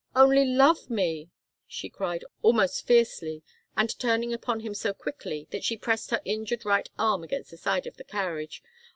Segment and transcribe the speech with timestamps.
[0.15, 1.29] "Only love me!"
[1.67, 3.43] she cried, almost fiercely,
[3.77, 7.57] and turning upon him so quickly that she pressed her injured right arm against the
[7.57, 8.63] side of the carriage.